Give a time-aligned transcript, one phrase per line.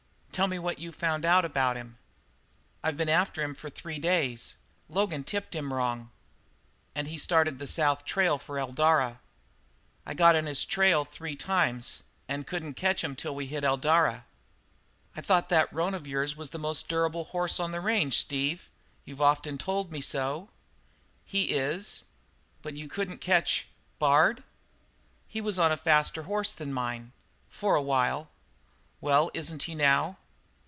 [0.31, 1.97] "Tell me what you've found out about him."
[2.83, 4.55] "I been after him these three days.
[4.87, 6.09] Logan tipped him wrong,
[6.95, 9.19] and he started the south trail for Eldara.
[10.05, 14.23] I got on his trail three times and couldn't catch him till we hit Eldara."
[15.17, 15.91] "I thought your roan
[16.37, 18.69] was the most durable horse on the range, Steve.
[19.03, 20.47] You've often told me so."
[21.25, 22.03] "He is."
[22.61, 23.67] "But you couldn't catch
[23.99, 24.43] Bard?"
[25.27, 27.11] "He was on a faster horse than mine
[27.49, 28.29] for a while."
[29.01, 29.29] "Well?
[29.33, 30.17] Isn't he now?'